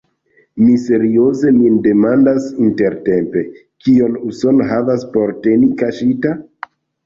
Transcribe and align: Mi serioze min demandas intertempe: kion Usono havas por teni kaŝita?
Mi 0.61 0.69
serioze 0.85 1.51
min 1.57 1.75
demandas 1.89 2.49
intertempe: 2.69 3.45
kion 3.87 4.19
Usono 4.33 4.73
havas 4.75 5.07
por 5.15 5.39
teni 5.49 5.73
kaŝita? 5.87 6.37